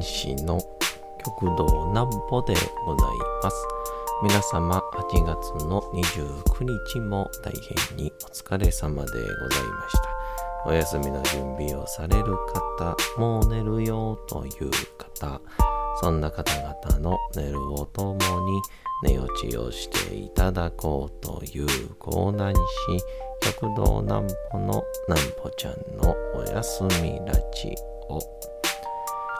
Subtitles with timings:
[0.00, 0.58] 講談師の
[1.22, 2.54] 極道南歩で
[2.86, 3.10] ござい
[3.42, 3.56] ます。
[4.22, 4.78] 皆様
[5.12, 7.52] 8月の29日も大
[7.90, 10.08] 変にお疲れ様でございました。
[10.66, 12.34] お休みの準備をされる
[12.78, 15.40] 方、もう寝るよという方、
[16.00, 18.62] そんな方々の寝るをともに
[19.02, 21.66] 寝落ちをしていただこうという
[21.98, 22.60] 講談師、
[23.58, 27.74] 極道南歩の南歩ちゃんのお休みラジ
[28.08, 28.59] オ。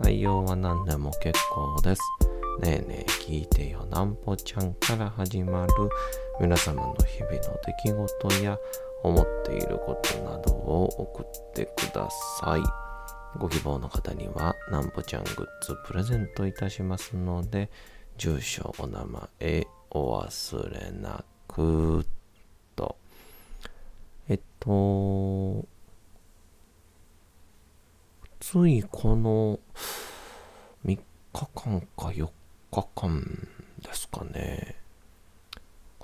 [0.00, 2.00] 内容は何でも結構です。
[2.60, 5.72] ねえねえ聞いてよなんぽちゃんから始まる
[6.40, 8.58] 皆様の日々の出来事や
[9.02, 12.08] 思っていることなどを送ってくだ
[12.40, 12.62] さい。
[13.38, 15.34] ご希望の方にはなんぽちゃんグッ
[15.64, 17.70] ズプレゼントいたしますので、
[18.16, 22.06] 住所、お名前、お忘れなく
[22.74, 22.96] と。
[24.28, 25.66] えっと、
[28.40, 29.60] ついこの
[30.86, 31.02] 3日
[31.32, 32.28] 間か4
[32.70, 33.48] 日間
[33.82, 34.76] ですかね。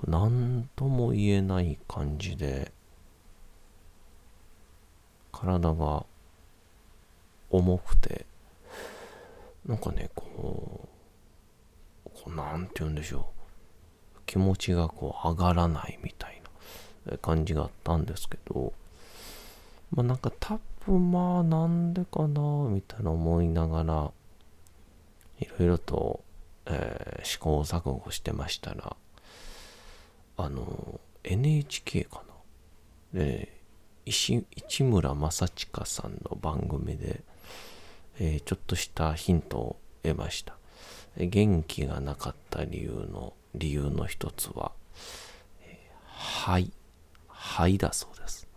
[0.05, 2.71] 何とも言えない感じで、
[5.31, 6.05] 体が
[7.49, 8.27] 重くて、
[9.65, 10.87] なんかね、こ
[12.05, 13.31] う、こうなんて言うんでしょ
[14.15, 14.19] う。
[14.27, 16.39] 気持ちがこう上がらないみたい
[17.07, 18.73] な感じがあったんですけど、
[19.89, 24.11] まあなんか多分まあなんでかなみたいな思いながら
[25.39, 26.23] いろいろと、
[26.65, 28.95] えー試行錯誤してましたら
[30.37, 32.23] あの NHK か
[33.13, 33.19] な。
[33.19, 33.57] で
[34.05, 37.21] 石市村正親さんの番組で、
[38.19, 40.55] えーちょっとしたヒントを得ました。
[41.17, 44.71] 元気がなかった理由の理由の一つは、
[45.61, 46.71] えー肺
[47.27, 48.47] 肺だそうです。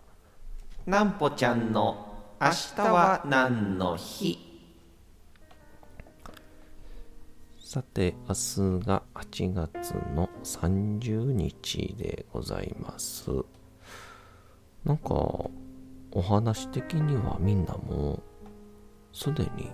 [0.86, 2.09] なんぽちゃんの
[2.43, 4.39] 明日は何の日？
[7.62, 8.34] さて、明
[8.81, 13.31] 日が8月の30日でございます。
[14.87, 18.23] なんか、お話的にはみんなもう、
[19.12, 19.71] すでに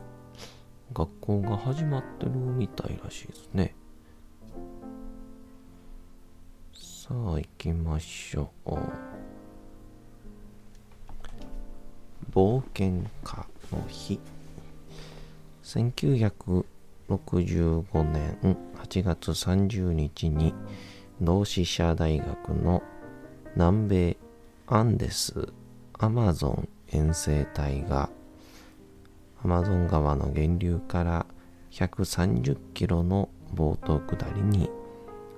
[0.92, 3.76] 学校が始まってるみたいらしいですね。
[6.74, 8.76] さあ、行きましょう。
[12.36, 14.20] 冒険家の日。
[15.62, 18.36] 1965年
[18.76, 20.52] 8月30日に
[21.22, 22.82] 同志社大学の
[23.54, 24.18] 南米
[24.66, 25.48] アンデス
[25.94, 28.10] アマゾン遠征隊が
[29.42, 31.24] アマゾン川の源流から
[31.70, 34.68] 130キロのボート下りに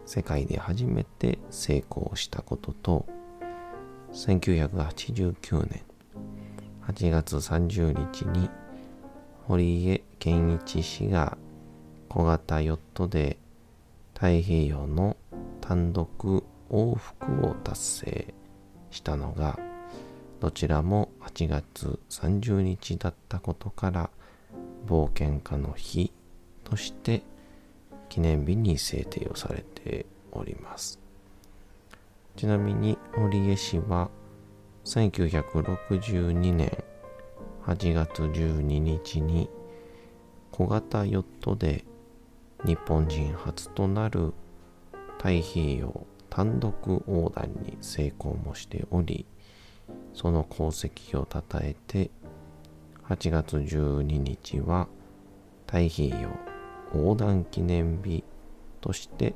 [0.04, 3.06] 世界で初めて成功したことと
[4.12, 5.87] 1989年
[6.88, 8.48] 8月30日に
[9.46, 11.36] 堀江健一氏が
[12.08, 13.36] 小型ヨットで
[14.14, 15.14] 太平洋の
[15.60, 18.34] 単独往復を達成
[18.90, 19.58] したのが
[20.40, 24.10] どちらも8月30日だったことから
[24.86, 26.10] 冒険家の日
[26.64, 27.22] として
[28.08, 30.98] 記念日に制定をされております。
[32.36, 34.10] ちなみに堀江氏は
[34.88, 36.72] 1962年
[37.66, 39.50] 8月12日に
[40.50, 41.84] 小型ヨットで
[42.64, 44.32] 日本人初となる
[45.18, 46.74] 太平洋単独
[47.06, 49.26] 横断に成功もしており
[50.14, 52.10] その功績をたたえて
[53.10, 54.88] 8月12日は
[55.66, 56.30] 太平洋
[56.94, 58.24] 横断記念日
[58.80, 59.34] として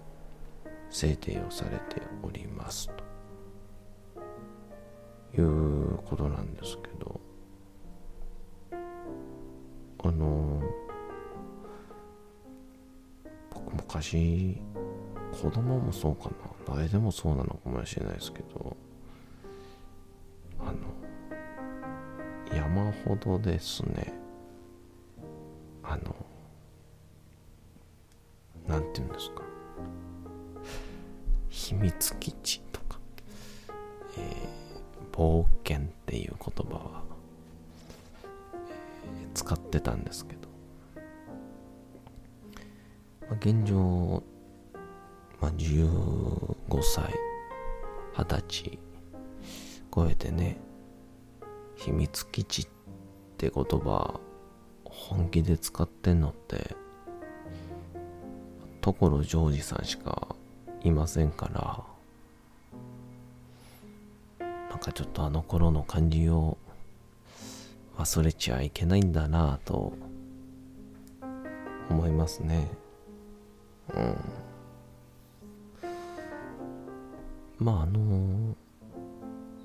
[0.89, 3.02] 制定をされておりますと。
[5.37, 7.21] いうことなんですけど
[10.05, 10.61] あの
[13.51, 14.61] 僕昔
[15.41, 16.35] 子供もそうかな。
[16.75, 18.77] 誰でもそうなのかもしれないですけど
[20.61, 20.73] あの
[22.57, 24.13] 山ほどですね。
[25.83, 26.15] あの
[28.69, 29.43] なんて言うんですか。
[31.49, 33.01] 秘密基地とか、
[34.17, 34.52] えー
[35.13, 37.03] 冒険っていう言葉は、
[38.25, 40.49] えー使ってたんですけど。
[43.23, 44.23] まあ現状、
[45.41, 47.13] まあ、15歳、
[48.15, 48.79] 20歳
[49.95, 50.59] 超えてね、
[51.77, 52.69] 秘密基地っ
[53.37, 54.21] て言葉、
[54.85, 56.77] 本気で使ってんのって、
[58.81, 60.35] 所ジョージさんしか
[60.83, 61.92] いませんから、
[64.73, 66.57] なんかちょっとあの頃の感じを
[67.99, 69.93] 忘れちゃいけないんだなぁと
[71.91, 72.71] 思いますね。
[73.95, 74.17] うん。
[77.59, 78.57] まああの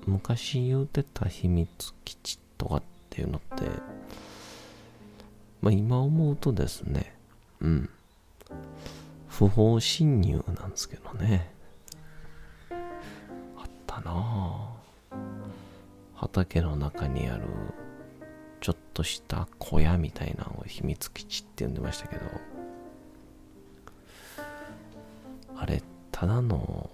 [0.06, 1.68] 昔言うてた秘密
[2.04, 3.64] 基地とかっていうのって
[5.62, 7.14] まあ今思うとですね
[7.60, 7.88] うん
[9.28, 11.50] 不法侵入なんですけどね
[12.70, 14.78] あったなあ
[16.20, 17.44] 畑の中にある
[18.60, 22.22] ちょっとした小屋みたいなのを秘密基地って呼んでましたけど
[25.56, 25.80] あれ
[26.10, 26.90] ただの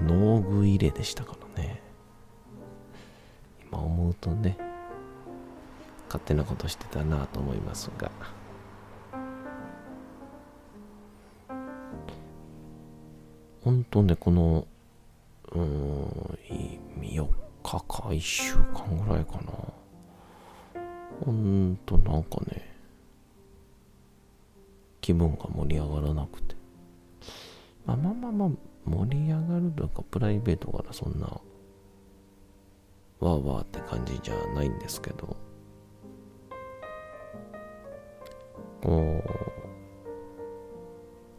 [0.00, 1.80] 農具入れでしたからね。
[3.68, 4.58] 今思うとね
[6.06, 8.10] 勝手なことしてたなと思いますが。
[13.62, 14.66] 本当ねこの
[15.52, 16.38] うん
[17.08, 17.26] 4
[17.62, 17.78] 日か
[18.08, 19.52] 1週間ぐらいかな。
[21.24, 22.74] ほんとなんかね
[25.00, 26.54] 気分が盛り上がらなくて。
[27.84, 28.50] まあまあまあまあ
[28.84, 35.36] 盛り上がるというかプライベートからそんなわーわーって感じじゃないんですけど。
[38.82, 39.30] こう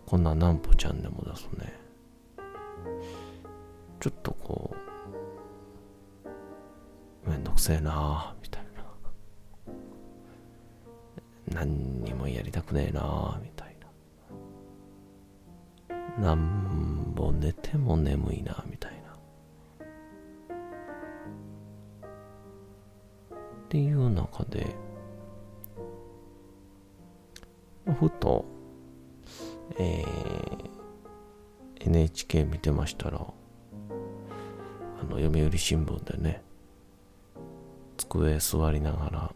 [0.06, 1.74] こんななんぽちゃんでも出すね
[4.00, 4.93] ちょっとこう
[7.64, 8.84] せえなみたいな。
[11.48, 13.78] 何にもやりたくねえなみたい
[16.20, 16.28] な。
[16.28, 18.98] なんぼ寝ても眠いなみたいな。
[18.98, 19.86] っ
[23.70, 24.76] ていう中で
[27.98, 28.44] ふと、
[29.80, 33.24] えー、NHK 見てましたらあ
[35.06, 36.44] の読売新聞でね
[37.98, 39.36] 机座りながら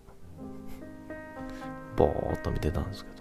[1.95, 3.17] ぼーっと見てたんですけど。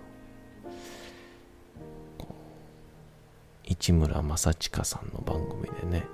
[3.69, 6.07] 市村正親さんの番組でね、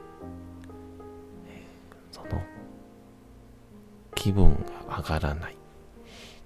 [2.11, 2.43] その
[4.15, 4.55] 気分
[4.89, 5.57] が上がらない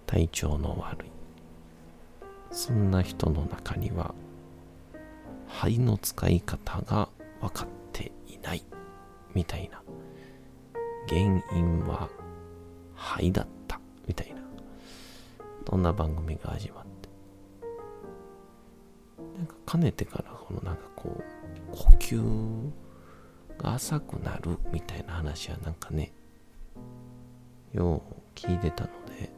[0.07, 1.11] 体調の悪い
[2.51, 4.15] そんな人の中には
[5.49, 7.09] 肺の使い方が
[7.41, 8.65] 分かっていない
[9.35, 9.83] みたいな
[11.09, 12.09] 原因は
[12.97, 14.37] 肺だったみたいな。
[15.69, 17.09] そんな番組が始まって。
[19.39, 21.23] なんかかねてからこのなんかこ
[21.73, 22.71] う呼吸
[23.59, 26.13] が浅くなるみたいな話はなんかね
[27.73, 29.31] よう聞いてたので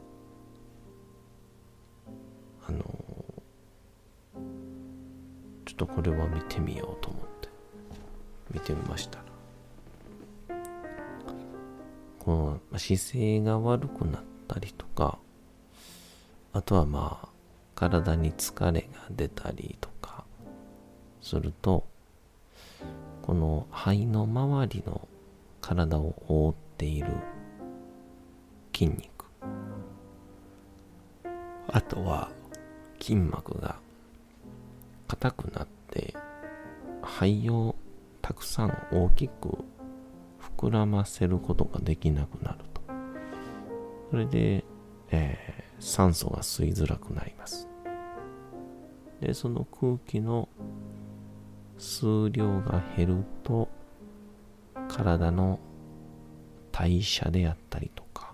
[2.67, 2.79] あの
[5.65, 7.49] ちょっとこれは見てみようと思って
[8.53, 9.28] 見てみました。
[12.29, 15.17] この姿勢が悪くなったりとか
[16.53, 17.29] あとはまあ
[17.73, 20.25] 体に疲れが出たりとか
[21.23, 21.87] すると
[23.23, 25.07] この肺の周りの
[25.59, 27.07] 体を覆っている
[28.75, 29.25] 筋肉
[31.67, 32.29] あとは
[32.99, 33.77] 筋膜が
[35.07, 36.13] 硬くなって
[37.01, 37.73] 肺を
[38.21, 39.65] たくさん大きく
[40.59, 42.81] 膨らませることができなくなると。
[44.11, 44.65] それで、
[45.09, 47.69] えー、酸素が吸いづらくなります。
[49.21, 50.49] でその空気の
[51.77, 53.69] 数量が減ると
[54.89, 55.59] 体の
[56.73, 58.33] 代謝であったりとか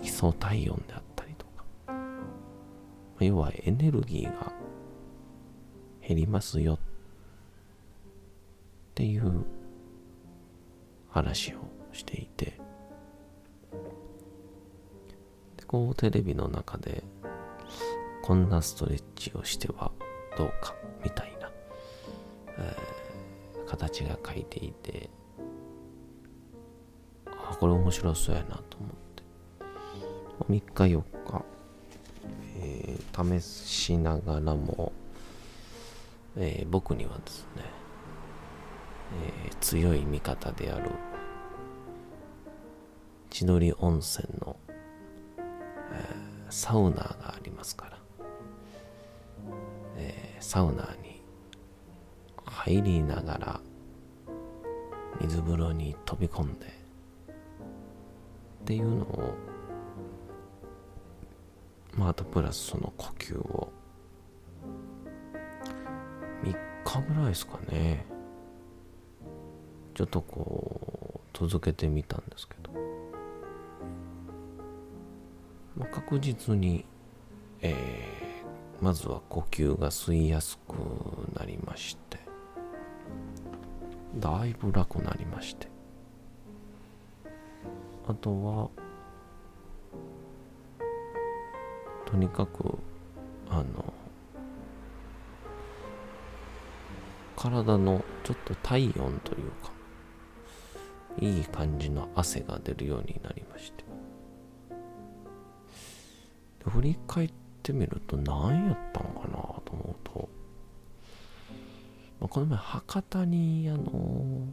[0.00, 1.94] 基礎体温であったりとか
[3.18, 4.52] 要はエネルギーが
[6.06, 6.78] 減りますよっ
[8.94, 9.44] ていう
[11.12, 11.58] 話を
[11.92, 12.58] していて。
[15.56, 17.04] でこうテレビの中で
[18.22, 19.92] こんなストレッチをしては
[20.36, 21.50] どうかみたいな、
[22.58, 25.10] えー、形が書いていて
[27.26, 29.02] あこれ面白そうやなと思って。
[30.48, 30.62] 3日
[30.96, 31.44] 4日、
[32.58, 34.92] えー、試しながらも、
[36.36, 37.62] えー、僕にはですね、
[39.44, 40.90] えー、強い味方である。
[43.30, 44.56] 千鳥温泉の、
[45.38, 45.44] えー、
[46.50, 47.98] サウナーがありますから。
[49.96, 51.22] えサウナーに
[52.44, 53.60] 入りながら
[55.20, 59.34] 水風呂に飛び込んでっていうのを
[61.94, 63.72] まああとプラスその呼吸を。
[66.42, 68.04] 3日ぐらいですかね。
[69.94, 72.70] ちょっとこう続けてみたんですけど、
[75.76, 76.84] まあ、確実に、
[77.60, 80.74] えー、まずは呼吸が吸いやすく
[81.38, 82.20] なりまして。
[84.16, 85.68] だいぶ楽になりまして。
[88.06, 88.68] あとは
[92.04, 92.78] とにかく
[93.48, 93.92] あの
[97.36, 99.81] 体のちょっと体温というか。
[101.18, 103.84] いい感じの汗が出るようになりまして。
[106.64, 110.28] 振り返ってみると何やったんかなと思うと、
[112.20, 114.46] まあ、この前博多にあの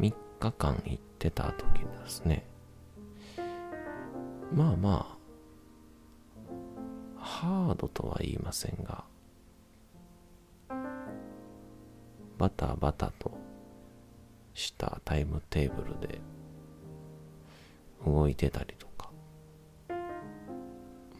[0.00, 2.46] 3日間行ってた時ですね。
[4.52, 5.18] まあま
[7.18, 9.04] あハードとは言いませんが
[12.38, 13.47] バタバタと
[14.58, 16.20] したタイムテーブルで
[18.04, 19.10] 動いてたりとか。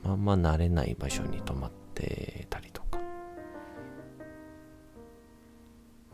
[0.03, 2.99] まあまあ慣れない場所に泊まってたりとか。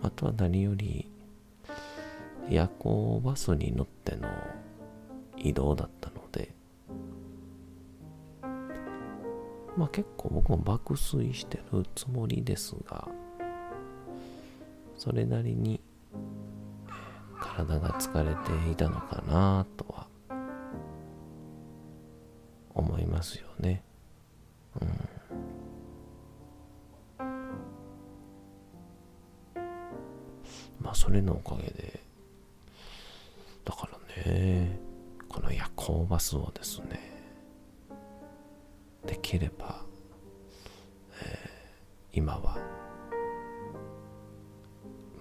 [0.02, 1.10] あとは何より
[2.50, 4.28] 夜行バスに乗っての
[5.38, 6.54] 移動だったので。
[9.76, 13.08] まあ結構僕も爆睡してるつもりですが
[14.96, 15.80] それなりに
[17.44, 20.06] 体が疲れていたのかなとは
[22.74, 23.84] 思いますよね。
[24.80, 24.88] うん。
[30.80, 32.00] まあそれのおかげで
[33.64, 34.78] だからね
[35.28, 37.00] この夜行バスをですね
[39.06, 39.82] できれば、
[41.22, 42.58] えー、今は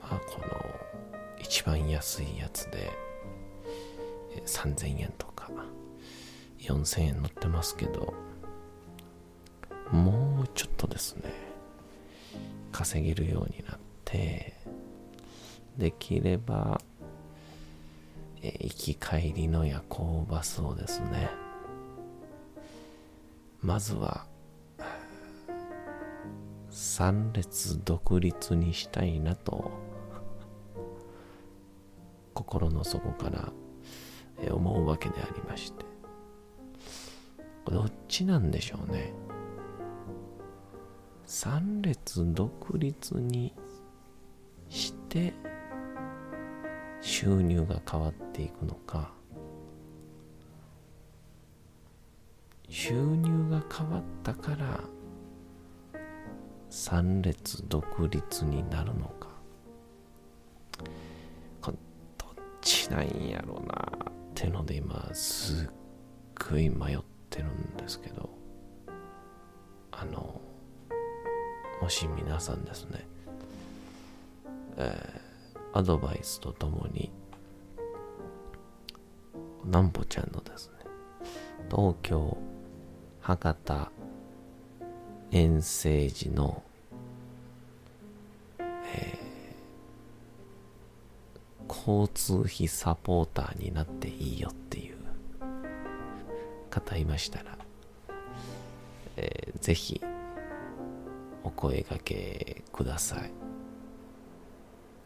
[0.02, 0.53] まあこの
[1.64, 2.92] 一番安いやつで
[4.46, 5.50] 3000円とか
[6.60, 8.14] 4000円乗ってますけど
[9.90, 11.32] もうちょっとですね
[12.74, 14.58] 稼げるようになって
[15.78, 16.82] できれば
[18.42, 21.30] 行き帰りの夜行バスをですね
[23.62, 24.26] まずは
[26.72, 29.93] 3列独立にしたいなと
[32.44, 33.54] 心の底から
[34.52, 35.86] 思うわけでありまして。
[37.66, 39.14] どっちなんでしょうね。
[41.26, 43.54] 3列独立に
[44.68, 45.34] して
[47.00, 49.12] 収入が変わっていくのか。
[52.68, 54.82] 収入が変わったから
[56.70, 59.23] 3列独立になるのか。
[62.84, 65.70] ちなんやろうなってので今すっ
[66.50, 66.98] ごい迷っ
[67.30, 68.30] てるんですけど
[69.92, 70.42] あの
[71.82, 73.08] もし皆さんですね、
[74.78, 77.12] えー、アドバイスとともに
[79.66, 80.74] なんぽちゃんのですね
[81.72, 82.38] 東京
[83.22, 83.92] 博多
[85.32, 86.64] 遠征時の
[91.86, 94.96] 交通費サポーターになっていいよっていう
[96.70, 97.58] 方いましたら、
[99.18, 100.02] えー、ぜひ
[101.44, 103.32] お声掛けください。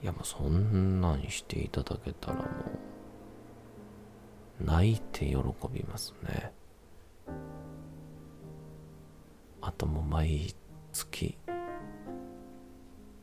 [0.04, 2.44] いやもうそんなんしていただけたらも
[4.62, 5.36] う泣いて喜
[5.74, 6.52] びますね。
[9.62, 10.54] あともう毎
[10.94, 11.36] 月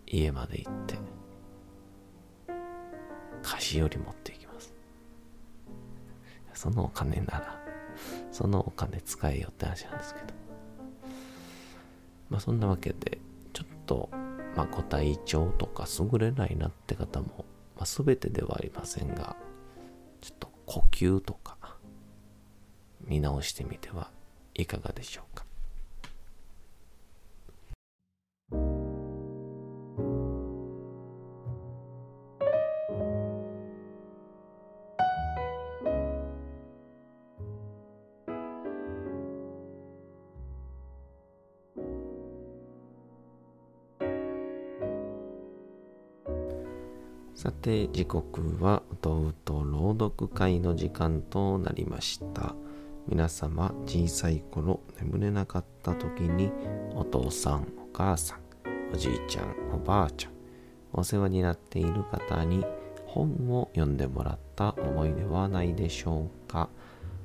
[0.07, 1.24] 家まで行って。
[3.45, 4.73] 菓子より持っていきます。
[6.55, 7.61] そのお金なら、
[8.33, 10.27] そのお金使えよって話なんですけど。
[12.31, 13.19] まあそんなわけで、
[13.53, 14.09] ちょっと、
[14.57, 17.45] まあご体調とか優れないなって方も、
[17.77, 19.37] まあ全てではありませんが、
[20.23, 21.59] ちょっと呼吸とか
[23.03, 24.11] 見直してみては
[24.55, 25.34] いかがでしょうか。
[47.45, 52.55] さて時刻はとうと朗読会の時間となりました。
[53.07, 56.51] 皆様小さい頃眠れなかった時に
[56.95, 58.39] お父さんお母さん
[58.95, 60.33] おじいちゃんおばあちゃん
[60.95, 62.65] お世話になっている方に
[63.05, 66.71] 本を読んでもらった思い出はないでしょうか。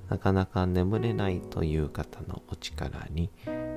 [0.10, 3.30] なかなか眠れないという方のお力に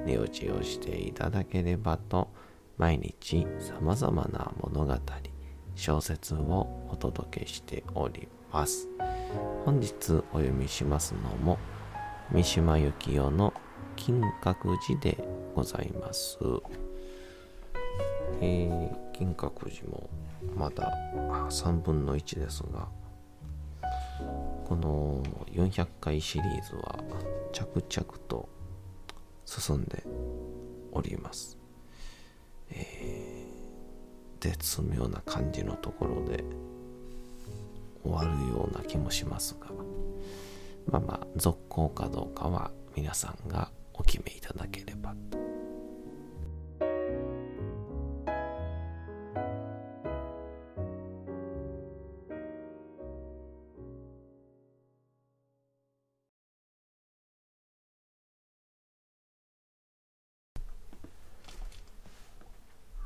[0.04, 2.30] 寝落ちをしていただければと
[2.78, 4.98] 毎日様々な物語
[5.74, 8.88] 小説をお届けしております
[9.64, 11.58] 本日お読みしますのも
[12.30, 13.52] 三島由紀夫の
[13.96, 15.18] 金閣寺で
[15.54, 16.38] ございます
[18.40, 20.10] えー、金閣寺も
[20.56, 20.92] まだ
[21.48, 22.88] 3分の1ですが
[24.66, 26.98] この400回シリーズは
[27.52, 28.48] 着々と
[29.44, 30.02] 進んで
[30.92, 31.58] おります。
[32.70, 33.31] えー、
[34.42, 36.42] 絶妙な感じのところで
[38.02, 39.68] 終わるような気もしますが、
[40.90, 45.14] まあまあ、続行かどうかは皆さんがお決めいただければ。
[45.30, 45.38] と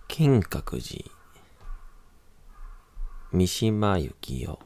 [0.08, 1.25] 金閣寺
[3.36, 4.58] 三島由紀夫。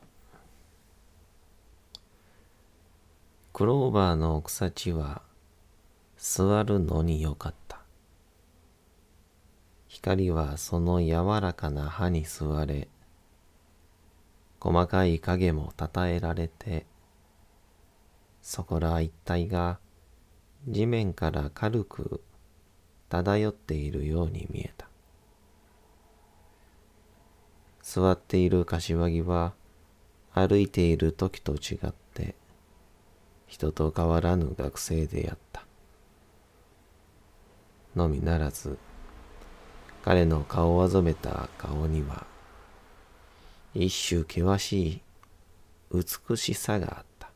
[3.52, 5.22] クローバーの草地は
[6.16, 7.80] 座るのによかった。
[9.88, 12.86] 光はその柔らかな葉に吸われ
[14.60, 16.86] 細かい影もたたえられて
[18.40, 19.80] そこら一帯が
[20.68, 22.22] 地面から軽く
[23.08, 24.89] 漂っているように見えた。
[27.92, 29.52] 座っている柏木は
[30.32, 32.36] 歩いている時と違って
[33.48, 35.64] 人と変わらぬ学生であった。
[37.96, 38.78] のみならず
[40.04, 42.26] 彼の顔を染めた顔には
[43.74, 45.02] 一種険しい
[45.92, 47.32] 美しさがあった。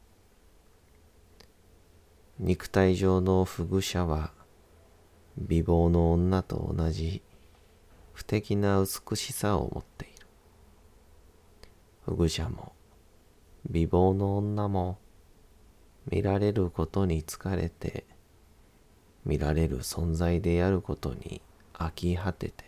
[2.38, 4.30] 肉体上の不具者は
[5.36, 7.22] 美貌の女と同じ
[8.12, 10.13] 不敵な美しさを持っている。
[12.04, 12.72] フグ者も
[13.68, 14.98] 美貌の女も
[16.10, 18.04] 見られることに疲れて
[19.24, 21.40] 見られる存在であることに
[21.72, 22.64] 飽き果てて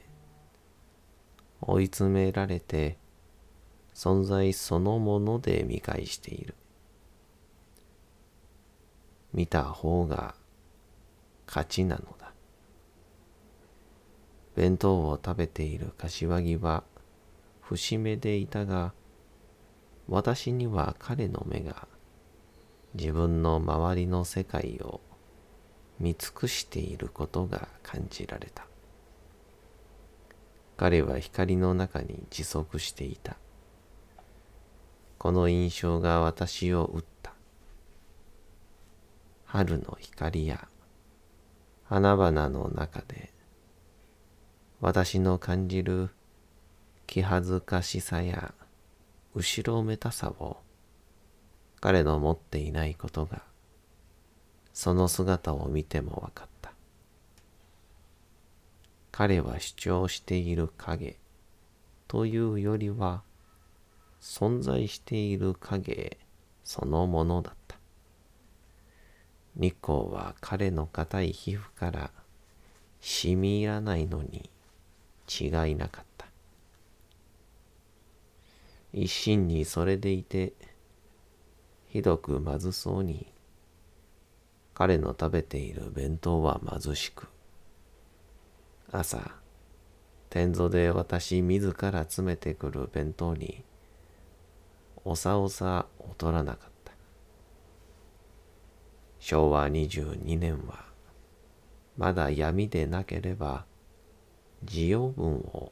[1.61, 2.99] 追い詰められて
[3.97, 6.55] 存在そのもので見返している。
[9.33, 10.35] 見た方が
[11.47, 12.33] 勝ちなのだ。
[14.55, 16.85] 弁当を食べている柏木は
[17.63, 18.93] 節目でいたが
[20.09, 21.89] 私には彼の目が
[22.95, 25.01] 自分の周りの世界を
[25.99, 28.67] 見尽くしていることが感じられた。
[30.77, 33.37] 彼は光の中に持続していた。
[35.19, 37.33] この印象が私を打った。
[39.47, 40.69] 春の光や
[41.85, 43.33] 花々の中で
[44.81, 46.11] 私の感じる
[47.07, 48.53] 気恥ずかしさや
[49.37, 50.57] 後ろめたさを
[51.83, 53.43] 彼の持っていないことが
[54.73, 56.73] その姿を見ても分かった。
[59.13, 61.19] 彼は主張している影
[62.09, 63.25] というよりは
[64.23, 66.17] 存在している影
[66.65, 67.77] そのものだった。
[69.55, 72.11] 日光は彼の硬い皮膚から
[73.03, 74.49] 染み入らないのに
[75.29, 76.06] 違いなかった。
[78.99, 80.55] 一心にそれでいて、
[81.89, 83.31] ひどくまずそうに、
[84.73, 87.29] 彼の食べている弁当は貧しく、
[88.91, 89.33] 朝、
[90.31, 93.65] 天蔵で私自ら詰めてくる弁当に、
[95.05, 96.93] おさおさ劣らなかった。
[99.19, 100.87] 昭和22年は、
[101.99, 103.67] まだ闇でなければ、
[104.65, 105.71] 需要分を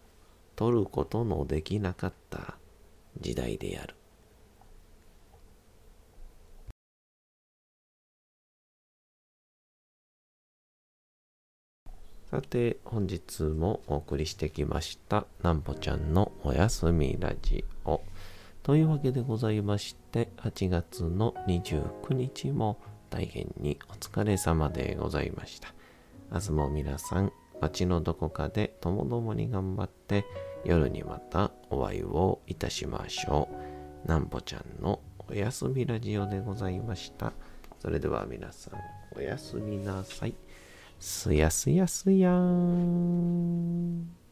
[0.57, 2.59] 取ることのできなかった
[3.21, 3.95] 時代である。
[12.35, 18.01] さて本日もお送りしてきましたなんぽちゃんのおやすみラジオ
[18.65, 25.73] というわけでございまして8月の29日も大変にお疲れ様でございました
[26.33, 30.25] 明日も皆さん街のどこかでともどもに頑張って
[30.65, 33.49] 夜にまたお会いをいたしましょ
[34.05, 34.09] う。
[34.09, 37.33] なんぼちゃんのおやすみラジオでございました。
[37.81, 38.75] それでは皆さん、
[39.17, 40.35] おやすみなさい。
[40.99, 44.24] すやすやすやーん。